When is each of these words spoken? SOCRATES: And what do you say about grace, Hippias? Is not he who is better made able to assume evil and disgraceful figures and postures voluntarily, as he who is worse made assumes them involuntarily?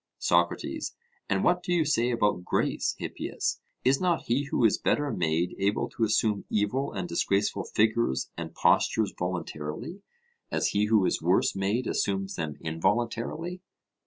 SOCRATES: 0.17 0.95
And 1.29 1.43
what 1.43 1.61
do 1.61 1.71
you 1.71 1.85
say 1.85 2.09
about 2.09 2.43
grace, 2.43 2.95
Hippias? 2.97 3.59
Is 3.85 4.01
not 4.01 4.23
he 4.23 4.45
who 4.45 4.65
is 4.65 4.79
better 4.79 5.11
made 5.11 5.55
able 5.59 5.89
to 5.89 6.03
assume 6.03 6.43
evil 6.49 6.91
and 6.91 7.07
disgraceful 7.07 7.65
figures 7.65 8.31
and 8.35 8.55
postures 8.55 9.13
voluntarily, 9.15 10.01
as 10.49 10.69
he 10.69 10.85
who 10.85 11.05
is 11.05 11.21
worse 11.21 11.55
made 11.55 11.85
assumes 11.85 12.33
them 12.35 12.55
involuntarily? 12.61 13.61